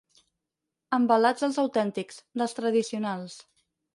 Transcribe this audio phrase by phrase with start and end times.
[0.97, 3.37] Envelats dels autèntics, dels tradicionals.